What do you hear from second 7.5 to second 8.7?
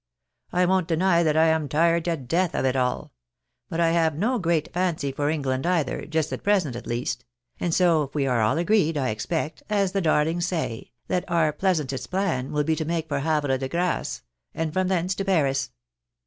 and so if we are all